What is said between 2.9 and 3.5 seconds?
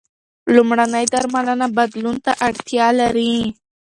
لري.